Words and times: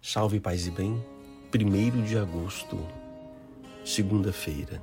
Salve, 0.00 0.38
paz 0.38 0.66
e 0.66 0.70
bem. 0.70 1.04
1 1.52 2.02
de 2.04 2.16
agosto, 2.16 2.78
segunda-feira. 3.84 4.80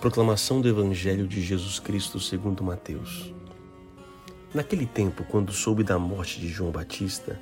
Proclamação 0.00 0.60
do 0.60 0.68
Evangelho 0.68 1.26
de 1.26 1.42
Jesus 1.42 1.78
Cristo 1.78 2.18
segundo 2.18 2.64
Mateus. 2.64 3.34
Naquele 4.54 4.86
tempo, 4.86 5.24
quando 5.24 5.52
soube 5.52 5.84
da 5.84 5.98
morte 5.98 6.40
de 6.40 6.48
João 6.48 6.70
Batista, 6.70 7.38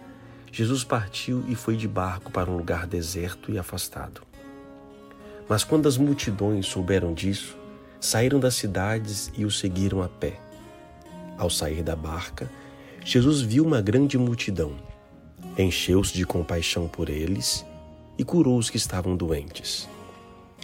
Jesus 0.51 0.83
partiu 0.83 1.45
e 1.47 1.55
foi 1.55 1.77
de 1.77 1.87
barco 1.87 2.33
para 2.33 2.51
um 2.51 2.57
lugar 2.57 2.87
deserto 2.87 3.53
e 3.53 3.59
afastado. 3.59 4.23
Mas 5.49 5.63
quando 5.63 5.87
as 5.87 5.97
multidões 5.97 6.67
souberam 6.67 7.15
disso, 7.15 7.57
saíram 8.01 8.41
das 8.41 8.55
cidades 8.55 9.31
e 9.37 9.45
o 9.45 9.51
seguiram 9.51 10.03
a 10.03 10.09
pé. 10.09 10.41
Ao 11.39 11.49
sair 11.49 11.83
da 11.83 11.95
barca, 11.95 12.51
Jesus 13.05 13.41
viu 13.41 13.65
uma 13.65 13.81
grande 13.81 14.19
multidão, 14.19 14.77
encheu-se 15.59 16.13
de 16.15 16.25
compaixão 16.25 16.89
por 16.89 17.09
eles 17.09 17.65
e 18.19 18.25
curou 18.25 18.59
os 18.59 18.71
que 18.71 18.77
estavam 18.77 19.17
doentes. 19.17 19.89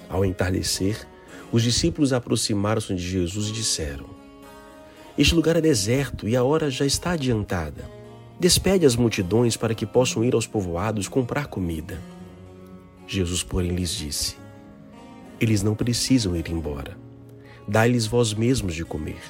Ao 0.09 0.25
entardecer, 0.25 1.07
os 1.51 1.63
discípulos 1.63 2.13
aproximaram-se 2.13 2.95
de 2.95 3.09
Jesus 3.09 3.49
e 3.49 3.53
disseram: 3.53 4.07
Este 5.17 5.35
lugar 5.35 5.57
é 5.57 5.61
deserto 5.61 6.29
e 6.29 6.37
a 6.37 6.45
hora 6.45 6.71
já 6.71 6.85
está 6.85 7.13
adiantada. 7.13 7.89
Despede 8.39 8.85
as 8.85 8.97
multidões 8.97 9.57
para 9.57 9.75
que 9.75 9.87
possam 9.87 10.23
ir 10.23 10.35
aos 10.35 10.47
povoados 10.47 11.09
comprar 11.09 11.47
comida. 11.47 11.99
Jesus, 13.07 13.43
porém, 13.43 13.71
lhes 13.75 13.91
disse: 13.91 14.37
Eles 15.41 15.63
não 15.63 15.75
precisam 15.75 16.37
ir 16.37 16.49
embora. 16.51 16.97
Dai-lhes 17.67 18.07
vós 18.07 18.35
mesmos 18.35 18.75
de 18.75 18.85
comer. 18.85 19.23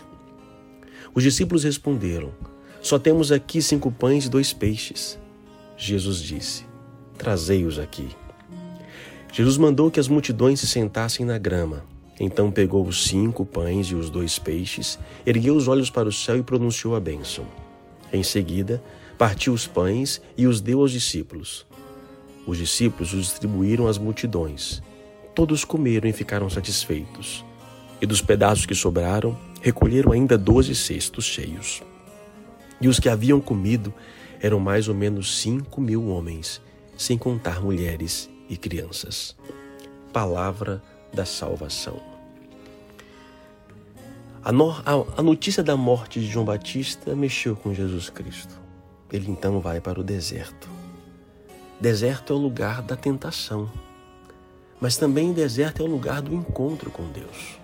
Os 1.15 1.23
discípulos 1.23 1.65
responderam: 1.65 2.33
Só 2.83 2.99
temos 2.99 3.31
aqui 3.31 3.63
cinco 3.63 3.93
pães 3.93 4.27
e 4.27 4.29
dois 4.29 4.53
peixes. 4.53 5.19
Jesus 5.77 6.21
disse: 6.23 6.65
Trazei-os 7.19 7.79
aqui. 7.79 8.09
Jesus 9.33 9.59
mandou 9.59 9.91
que 9.91 10.01
as 10.01 10.09
multidões 10.09 10.61
se 10.61 10.67
sentassem 10.67 11.27
na 11.27 11.37
grama. 11.37 11.85
Então 12.19 12.51
pegou 12.51 12.87
os 12.87 13.05
cinco 13.05 13.45
pães 13.45 13.89
e 13.89 13.95
os 13.95 14.09
dois 14.09 14.39
peixes, 14.39 14.99
ergueu 15.27 15.55
os 15.55 15.69
olhos 15.69 15.91
para 15.91 16.09
o 16.09 16.13
céu 16.13 16.39
e 16.39 16.43
pronunciou 16.43 16.97
a 16.97 17.01
bênção. 17.01 17.45
Em 18.11 18.23
seguida, 18.23 18.83
partiu 19.19 19.53
os 19.53 19.67
pães 19.67 20.23
e 20.37 20.47
os 20.47 20.61
deu 20.61 20.81
aos 20.81 20.91
discípulos. 20.91 21.67
Os 22.47 22.57
discípulos 22.57 23.13
os 23.13 23.27
distribuíram 23.27 23.87
às 23.87 23.99
multidões. 23.99 24.83
Todos 25.35 25.65
comeram 25.65 26.09
e 26.09 26.13
ficaram 26.13 26.49
satisfeitos. 26.49 27.45
E 28.01 28.07
dos 28.07 28.23
pedaços 28.23 28.65
que 28.65 28.75
sobraram, 28.75 29.37
recolheram 29.61 30.13
ainda 30.13 30.39
doze 30.39 30.75
cestos 30.75 31.25
cheios. 31.27 31.83
E 32.81 32.89
os 32.89 32.99
que 32.99 33.09
haviam 33.09 33.41
comido 33.41 33.93
eram 34.47 34.61
mais 34.61 34.87
ou 34.87 34.95
menos 34.95 35.41
cinco 35.41 35.81
mil 35.81 36.07
homens, 36.07 36.61
sem 36.97 37.19
contar 37.19 37.61
mulheres 37.61 38.31
e 38.49 38.57
crianças. 38.57 39.37
Palavra 40.13 40.81
da 41.13 41.27
salvação. 41.27 42.01
A, 44.45 44.53
no, 44.53 44.71
a, 44.71 45.19
a 45.19 45.23
notícia 45.23 45.65
da 45.65 45.77
morte 45.77 46.21
de 46.21 46.27
João 46.27 46.45
Batista 46.45 47.17
mexeu 47.17 47.57
com 47.57 47.75
Jesus 47.75 48.09
Cristo. 48.09 48.55
Ele 49.13 49.29
então 49.29 49.59
vai 49.59 49.81
para 49.81 50.01
o 50.01 50.05
deserto. 50.05 50.71
Deserto 51.81 52.33
é 52.33 52.37
o 52.37 52.39
lugar 52.39 52.83
da 52.83 52.95
tentação, 52.95 53.69
mas 54.81 54.97
também 54.97 55.33
deserto 55.33 55.83
é 55.83 55.85
o 55.85 55.91
lugar 55.91 56.23
do 56.23 56.33
encontro 56.33 56.89
com 56.91 57.11
Deus. 57.11 57.59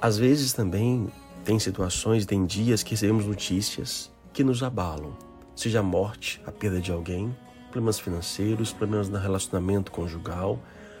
Às 0.00 0.16
vezes 0.16 0.54
também 0.54 1.08
tem 1.44 1.58
situações, 1.58 2.24
tem 2.24 2.46
dias 2.46 2.82
que 2.82 2.92
recebemos 2.92 3.26
notícias 3.26 4.10
que 4.32 4.44
nos 4.44 4.62
abalam, 4.62 5.12
seja 5.54 5.80
a 5.80 5.82
morte, 5.82 6.40
a 6.46 6.52
perda 6.52 6.80
de 6.80 6.92
alguém, 6.92 7.36
problemas 7.70 7.98
financeiros, 7.98 8.72
problemas 8.72 9.08
no 9.08 9.18
relacionamento 9.18 9.90
conjugal, 9.90 10.58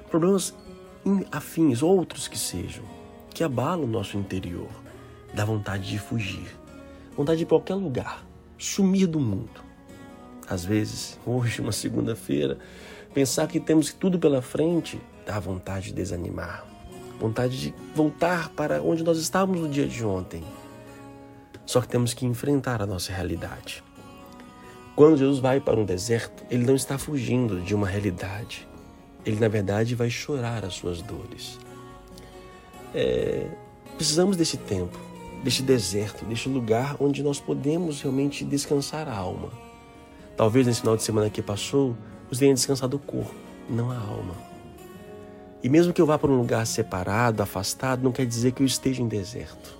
problemas 0.08 0.54
afins, 1.30 1.82
outros 1.82 2.28
que 2.28 2.38
sejam, 2.38 2.84
que 3.32 3.42
abalam 3.42 3.84
o 3.84 3.86
nosso 3.86 4.16
interior, 4.16 4.68
dá 5.34 5.44
vontade 5.44 5.88
de 5.88 5.98
fugir, 5.98 6.56
vontade 7.16 7.38
de 7.38 7.44
ir 7.44 7.46
para 7.46 7.58
qualquer 7.58 7.74
lugar, 7.74 8.24
sumir 8.58 9.06
do 9.06 9.20
mundo. 9.20 9.62
Às 10.48 10.64
vezes, 10.64 11.18
hoje, 11.26 11.60
uma 11.60 11.72
segunda-feira, 11.72 12.58
pensar 13.14 13.46
que 13.46 13.60
temos 13.60 13.92
tudo 13.92 14.18
pela 14.18 14.42
frente 14.42 15.00
dá 15.24 15.38
vontade 15.38 15.86
de 15.86 15.94
desanimar, 15.94 16.64
vontade 17.18 17.60
de 17.60 17.74
voltar 17.94 18.48
para 18.50 18.82
onde 18.82 19.04
nós 19.04 19.18
estávamos 19.18 19.60
no 19.60 19.68
dia 19.68 19.86
de 19.86 20.04
ontem. 20.04 20.42
Só 21.70 21.80
que 21.80 21.86
temos 21.86 22.12
que 22.12 22.26
enfrentar 22.26 22.82
a 22.82 22.86
nossa 22.86 23.12
realidade. 23.12 23.80
Quando 24.96 25.16
Jesus 25.16 25.38
vai 25.38 25.60
para 25.60 25.78
um 25.78 25.84
deserto, 25.84 26.44
ele 26.50 26.66
não 26.66 26.74
está 26.74 26.98
fugindo 26.98 27.60
de 27.60 27.76
uma 27.76 27.86
realidade. 27.86 28.66
Ele, 29.24 29.38
na 29.38 29.46
verdade, 29.46 29.94
vai 29.94 30.10
chorar 30.10 30.64
as 30.64 30.74
suas 30.74 31.00
dores. 31.00 31.60
É, 32.92 33.46
precisamos 33.96 34.36
desse 34.36 34.56
tempo, 34.56 34.98
deste 35.44 35.62
deserto, 35.62 36.24
deste 36.24 36.48
lugar 36.48 36.96
onde 36.98 37.22
nós 37.22 37.38
podemos 37.38 38.02
realmente 38.02 38.44
descansar 38.44 39.06
a 39.06 39.16
alma. 39.16 39.52
Talvez 40.36 40.66
nesse 40.66 40.80
final 40.80 40.96
de 40.96 41.04
semana 41.04 41.30
que 41.30 41.40
passou, 41.40 41.96
você 42.28 42.40
tenha 42.40 42.54
descansado 42.54 42.96
o 42.96 42.98
corpo, 42.98 43.32
não 43.68 43.92
a 43.92 43.96
alma. 43.96 44.34
E 45.62 45.68
mesmo 45.68 45.92
que 45.92 46.02
eu 46.02 46.06
vá 46.06 46.18
para 46.18 46.32
um 46.32 46.36
lugar 46.36 46.66
separado, 46.66 47.40
afastado, 47.44 48.02
não 48.02 48.10
quer 48.10 48.26
dizer 48.26 48.50
que 48.50 48.60
eu 48.60 48.66
esteja 48.66 49.00
em 49.00 49.06
deserto. 49.06 49.79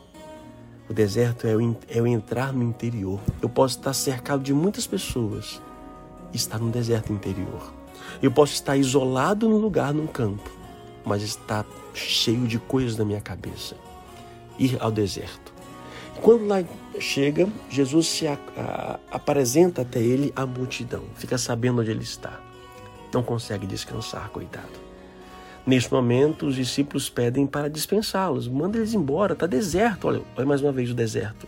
O 0.90 0.92
deserto 0.92 1.46
é 1.46 1.54
o, 1.54 1.76
é 1.88 1.98
entrar 2.08 2.52
no 2.52 2.64
interior. 2.64 3.20
Eu 3.40 3.48
posso 3.48 3.78
estar 3.78 3.92
cercado 3.92 4.42
de 4.42 4.52
muitas 4.52 4.88
pessoas 4.88 5.62
e 6.32 6.36
estar 6.36 6.58
no 6.58 6.68
deserto 6.68 7.12
interior. 7.12 7.72
Eu 8.20 8.32
posso 8.32 8.54
estar 8.54 8.76
isolado 8.76 9.48
num 9.48 9.58
lugar, 9.58 9.94
num 9.94 10.08
campo, 10.08 10.50
mas 11.04 11.22
estar 11.22 11.64
cheio 11.94 12.44
de 12.48 12.58
coisas 12.58 12.98
na 12.98 13.04
minha 13.04 13.20
cabeça. 13.20 13.76
Ir 14.58 14.76
ao 14.80 14.90
deserto. 14.90 15.52
Quando 16.20 16.48
lá 16.48 16.64
chega, 16.98 17.48
Jesus 17.68 18.08
se 18.08 18.26
a, 18.26 18.36
a, 18.56 18.98
apresenta 19.12 19.82
até 19.82 20.00
ele 20.00 20.32
a 20.34 20.44
multidão, 20.44 21.04
fica 21.14 21.38
sabendo 21.38 21.82
onde 21.82 21.92
ele 21.92 22.02
está. 22.02 22.40
Não 23.14 23.22
consegue 23.22 23.64
descansar, 23.64 24.28
coitado. 24.30 24.89
Neste 25.66 25.92
momento, 25.92 26.46
os 26.46 26.54
discípulos 26.54 27.10
pedem 27.10 27.46
para 27.46 27.68
dispensá-los, 27.68 28.48
manda 28.48 28.78
eles 28.78 28.94
embora, 28.94 29.34
está 29.34 29.46
deserto. 29.46 30.08
Olha, 30.08 30.22
olha 30.36 30.46
mais 30.46 30.62
uma 30.62 30.72
vez 30.72 30.90
o 30.90 30.94
deserto. 30.94 31.46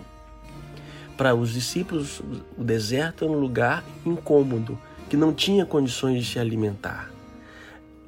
Para 1.16 1.34
os 1.34 1.52
discípulos, 1.52 2.20
o 2.56 2.62
deserto 2.62 3.24
é 3.24 3.28
um 3.28 3.38
lugar 3.38 3.82
incômodo, 4.04 4.78
que 5.08 5.16
não 5.16 5.32
tinha 5.32 5.64
condições 5.64 6.24
de 6.24 6.30
se 6.30 6.38
alimentar. 6.38 7.10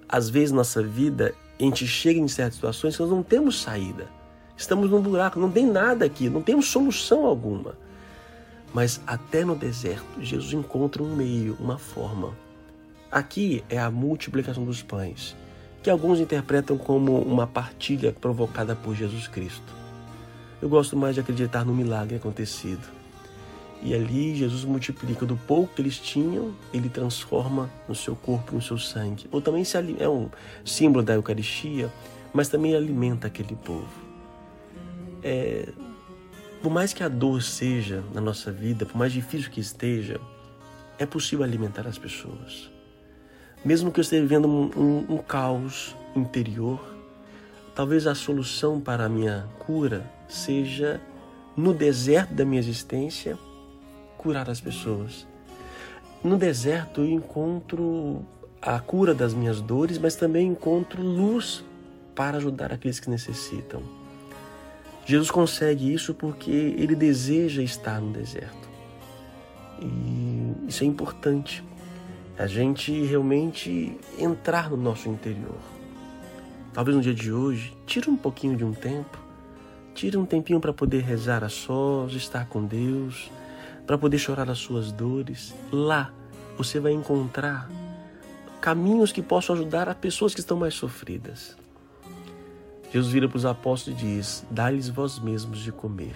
Às 0.09 0.28
vezes, 0.28 0.53
nossa 0.53 0.82
vida, 0.82 1.34
a 1.59 1.62
gente 1.62 1.87
chega 1.87 2.20
em 2.20 2.28
certas 2.28 2.54
situações 2.54 2.97
que 2.97 3.03
nós 3.03 3.10
não 3.10 3.22
temos 3.22 3.60
saída. 3.60 4.06
Estamos 4.56 4.91
num 4.91 5.00
buraco, 5.00 5.41
não 5.41 5.50
tem 5.50 5.66
nada 5.66 6.04
aqui, 6.04 6.28
não 6.28 6.43
temos 6.43 6.66
solução 6.66 7.25
alguma. 7.25 7.76
Mas 8.72 9.00
até 9.06 9.44
no 9.44 9.56
deserto, 9.56 10.04
Jesus 10.20 10.53
encontra 10.53 11.03
um 11.03 11.16
meio, 11.16 11.56
uma 11.59 11.78
forma. 11.78 12.32
Aqui 13.10 13.64
é 13.69 13.78
a 13.78 13.91
multiplicação 13.91 14.64
dos 14.64 14.82
pães 14.82 15.34
que 15.84 15.91
alguns 15.91 16.19
interpretam 16.19 16.78
como 16.78 17.21
uma 17.21 17.47
partilha 17.47 18.11
provocada 18.11 18.75
por 18.75 18.95
Jesus 18.95 19.28
Cristo. 19.28 19.75
Eu 20.62 20.67
gosto 20.67 20.97
mais 20.97 21.15
de 21.15 21.21
acreditar 21.21 21.62
no 21.62 21.75
milagre 21.75 22.17
acontecido. 22.17 22.89
E 23.83 23.93
ali 23.93 24.34
Jesus 24.34 24.65
multiplica 24.65 25.27
do 25.27 25.37
pouco 25.37 25.75
que 25.75 25.83
eles 25.83 25.99
tinham, 25.99 26.55
ele 26.73 26.89
transforma 26.89 27.71
no 27.87 27.94
seu 27.94 28.17
corpo, 28.17 28.55
no 28.55 28.62
seu 28.62 28.78
sangue. 28.78 29.27
Ou 29.31 29.43
também 29.43 29.62
é 29.99 30.09
um 30.09 30.31
símbolo 30.65 31.05
da 31.05 31.12
Eucaristia, 31.12 31.93
mas 32.33 32.49
também 32.49 32.75
alimenta 32.75 33.27
aquele 33.27 33.55
povo. 33.55 33.93
É, 35.23 35.69
por 36.62 36.73
mais 36.73 36.94
que 36.94 37.03
a 37.03 37.09
dor 37.11 37.43
seja 37.43 38.03
na 38.15 38.23
nossa 38.23 38.50
vida, 38.50 38.87
por 38.87 38.97
mais 38.97 39.12
difícil 39.12 39.50
que 39.50 39.61
esteja, 39.61 40.19
é 40.99 41.05
possível 41.05 41.44
alimentar 41.44 41.87
as 41.87 41.99
pessoas. 41.99 42.73
Mesmo 43.64 43.90
que 43.90 43.99
eu 43.99 44.02
esteja 44.02 44.22
vivendo 44.22 44.46
um, 44.46 44.70
um, 44.76 45.14
um 45.14 45.19
caos 45.19 45.96
interior, 46.14 46.78
talvez 47.75 48.06
a 48.06 48.14
solução 48.14 48.81
para 48.81 49.06
a 49.06 49.08
minha 49.08 49.46
cura 49.58 50.11
seja, 50.28 51.00
no 51.56 51.72
deserto 51.72 52.34
da 52.34 52.44
minha 52.44 52.61
existência, 52.61 53.38
curar 54.19 54.50
as 54.50 54.61
pessoas. 54.61 55.26
No 56.22 56.37
deserto 56.37 57.00
eu 57.00 57.11
encontro 57.11 58.25
a 58.61 58.78
cura 58.81 59.14
das 59.14 59.34
minhas 59.34 59.61
dores, 59.61 59.99
mas 59.99 60.14
também 60.14 60.49
encontro 60.49 61.02
luz 61.02 61.64
para 62.14 62.37
ajudar 62.38 62.72
aqueles 62.72 63.00
que 63.00 63.10
necessitam. 63.10 63.82
Jesus 65.06 65.31
consegue 65.31 65.93
isso 65.93 66.14
porque 66.14 66.50
ele 66.50 66.94
deseja 66.94 67.62
estar 67.62 68.00
no 68.00 68.10
deserto. 68.10 68.69
E 69.81 70.69
isso 70.69 70.82
é 70.82 70.87
importante 70.87 71.62
a 72.36 72.46
gente 72.46 72.92
realmente 73.04 73.98
entrar 74.19 74.70
no 74.70 74.76
nosso 74.76 75.08
interior. 75.08 75.58
Talvez 76.72 76.96
no 76.96 77.02
dia 77.02 77.14
de 77.14 77.32
hoje, 77.32 77.76
tira 77.86 78.10
um 78.10 78.16
pouquinho 78.16 78.56
de 78.56 78.64
um 78.64 78.72
tempo, 78.72 79.16
tira 79.94 80.19
um 80.19 80.26
tempinho 80.26 80.58
para 80.58 80.72
poder 80.72 81.02
rezar 81.02 81.44
a 81.44 81.48
sós, 81.48 82.12
estar 82.14 82.48
com 82.48 82.64
Deus, 82.64 83.31
para 83.86 83.96
poder 83.96 84.19
chorar 84.19 84.50
as 84.50 84.58
suas 84.58 84.90
dores. 84.90 85.54
Lá 85.70 86.12
você 86.58 86.81
vai 86.81 86.92
encontrar 86.92 87.70
caminhos 88.60 89.12
que 89.12 89.22
possam 89.22 89.54
ajudar 89.54 89.88
as 89.88 89.96
pessoas 89.96 90.34
que 90.34 90.40
estão 90.40 90.56
mais 90.56 90.75
sofridas. 90.75 91.56
Jesus 92.92 93.12
vira 93.12 93.28
para 93.28 93.36
os 93.36 93.44
apóstolos 93.44 94.00
e 94.00 94.04
diz: 94.04 94.46
Dá-lhes 94.50 94.88
vós 94.88 95.19
mesmos 95.19 95.60
de 95.60 95.70
comer. 95.70 96.14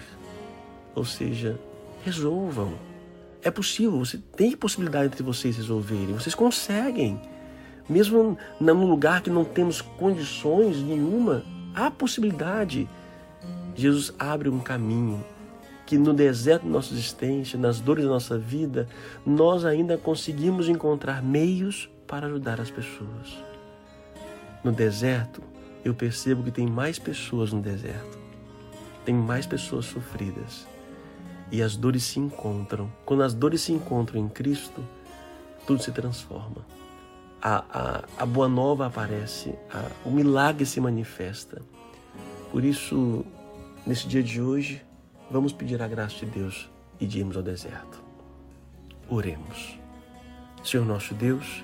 Ou 0.95 1.05
seja, 1.05 1.59
resolvam. 2.03 2.88
É 3.41 3.49
possível, 3.49 3.97
você 3.99 4.17
tem 4.35 4.55
possibilidade 4.55 5.15
de 5.15 5.23
vocês 5.23 5.55
resolverem, 5.55 6.13
vocês 6.13 6.35
conseguem. 6.35 7.21
Mesmo 7.87 8.37
num 8.59 8.85
lugar 8.85 9.21
que 9.21 9.29
não 9.29 9.45
temos 9.45 9.81
condições 9.81 10.77
nenhuma, 10.77 11.43
há 11.73 11.89
possibilidade. 11.89 12.87
Jesus 13.75 14.13
abre 14.19 14.49
um 14.49 14.59
caminho 14.59 15.23
que 15.85 15.97
no 15.97 16.13
deserto 16.13 16.63
da 16.63 16.69
nossa 16.69 16.93
existência, 16.93 17.57
nas 17.57 17.79
dores 17.79 18.03
da 18.03 18.11
nossa 18.11 18.37
vida, 18.37 18.87
nós 19.25 19.63
ainda 19.65 19.97
conseguimos 19.97 20.67
encontrar 20.67 21.23
meios 21.23 21.89
para 22.05 22.27
ajudar 22.27 22.59
as 22.59 22.69
pessoas. 22.69 23.43
No 24.63 24.71
deserto, 24.71 25.41
eu 25.83 25.95
percebo 25.95 26.43
que 26.43 26.51
tem 26.51 26.67
mais 26.67 26.99
pessoas 26.99 27.53
no 27.53 27.61
deserto, 27.61 28.19
tem 29.05 29.15
mais 29.15 29.47
pessoas 29.47 29.85
sofridas 29.85 30.67
e 31.51 31.61
as 31.61 31.75
dores 31.75 32.03
se 32.03 32.19
encontram. 32.19 32.91
Quando 33.05 33.23
as 33.23 33.33
dores 33.33 33.61
se 33.61 33.71
encontram 33.71 34.19
em 34.19 34.27
Cristo, 34.27 34.83
tudo 35.65 35.81
se 35.81 35.91
transforma. 35.91 36.65
A, 37.41 37.63
a, 37.69 38.03
a 38.23 38.25
boa 38.25 38.49
nova 38.49 38.87
aparece, 38.87 39.53
a, 39.71 39.89
o 40.05 40.11
milagre 40.11 40.65
se 40.65 40.79
manifesta. 40.81 41.61
Por 42.51 42.63
isso, 42.63 43.25
nesse 43.85 44.07
dia 44.07 44.21
de 44.21 44.41
hoje, 44.41 44.81
vamos 45.31 45.53
pedir 45.53 45.81
a 45.81 45.87
graça 45.87 46.17
de 46.17 46.25
Deus 46.25 46.69
e 46.99 47.05
de 47.05 47.19
irmos 47.19 47.37
ao 47.37 47.43
deserto. 47.43 48.03
Oremos. 49.09 49.79
Senhor 50.63 50.85
nosso 50.85 51.13
Deus, 51.13 51.63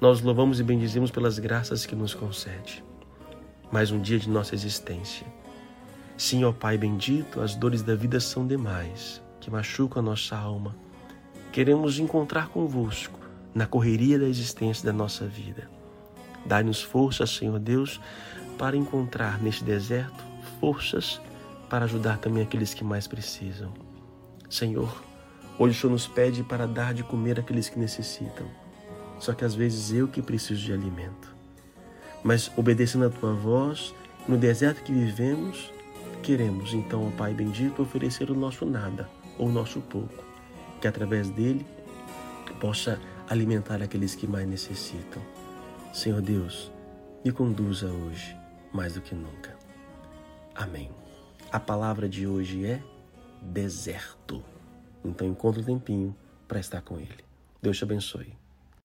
nós 0.00 0.20
louvamos 0.20 0.60
e 0.60 0.62
bendizemos 0.62 1.10
pelas 1.10 1.38
graças 1.38 1.86
que 1.86 1.96
nos 1.96 2.14
concede. 2.14 2.84
Mais 3.72 3.90
um 3.90 4.00
dia 4.00 4.18
de 4.18 4.28
nossa 4.28 4.54
existência 4.54 5.26
Sim, 6.16 6.44
ó 6.44 6.52
Pai 6.52 6.78
bendito, 6.78 7.40
as 7.40 7.54
dores 7.54 7.82
da 7.82 7.94
vida 7.94 8.18
são 8.20 8.46
demais, 8.46 9.22
que 9.38 9.50
machucam 9.50 10.00
a 10.00 10.04
nossa 10.04 10.36
alma. 10.36 10.74
Queremos 11.52 11.98
encontrar 11.98 12.48
convosco 12.48 13.18
na 13.54 13.66
correria 13.66 14.18
da 14.18 14.26
existência 14.26 14.84
da 14.84 14.92
nossa 14.92 15.26
vida. 15.26 15.70
Dai-nos 16.46 16.82
forças, 16.82 17.30
Senhor 17.30 17.58
Deus, 17.58 18.00
para 18.56 18.76
encontrar 18.76 19.42
neste 19.42 19.62
deserto 19.62 20.24
forças 20.58 21.20
para 21.68 21.84
ajudar 21.84 22.18
também 22.18 22.42
aqueles 22.42 22.72
que 22.72 22.84
mais 22.84 23.06
precisam. 23.06 23.72
Senhor, 24.48 25.02
hoje 25.58 25.76
o 25.76 25.80
Senhor 25.80 25.92
nos 25.92 26.06
pede 26.06 26.42
para 26.42 26.66
dar 26.66 26.94
de 26.94 27.02
comer 27.02 27.38
àqueles 27.38 27.68
que 27.68 27.78
necessitam. 27.78 28.46
Só 29.18 29.34
que 29.34 29.44
às 29.44 29.54
vezes 29.54 29.92
eu 29.92 30.08
que 30.08 30.22
preciso 30.22 30.62
de 30.62 30.72
alimento. 30.72 31.34
Mas 32.22 32.50
obedecendo 32.56 33.06
a 33.06 33.10
tua 33.10 33.34
voz, 33.34 33.94
no 34.28 34.36
deserto 34.36 34.82
que 34.82 34.92
vivemos, 34.92 35.72
Queremos, 36.22 36.74
então, 36.74 37.06
ó 37.06 37.10
Pai 37.10 37.32
bendito, 37.32 37.82
oferecer 37.82 38.30
o 38.30 38.34
nosso 38.34 38.66
nada 38.66 39.08
ou 39.38 39.48
o 39.48 39.52
nosso 39.52 39.80
pouco, 39.80 40.24
que 40.80 40.88
através 40.88 41.30
dele 41.30 41.64
possa 42.60 43.00
alimentar 43.28 43.82
aqueles 43.82 44.14
que 44.14 44.26
mais 44.26 44.48
necessitam. 44.48 45.22
Senhor 45.92 46.20
Deus, 46.20 46.70
me 47.24 47.32
conduza 47.32 47.86
hoje 47.86 48.36
mais 48.72 48.94
do 48.94 49.00
que 49.00 49.14
nunca. 49.14 49.56
Amém. 50.54 50.90
A 51.50 51.60
palavra 51.60 52.08
de 52.08 52.26
hoje 52.26 52.66
é 52.66 52.82
deserto. 53.40 54.42
Então 55.04 55.26
encontre 55.26 55.62
um 55.62 55.64
tempinho 55.64 56.16
para 56.48 56.60
estar 56.60 56.82
com 56.82 56.96
Ele. 56.96 57.24
Deus 57.62 57.78
te 57.78 57.84
abençoe. 57.84 58.45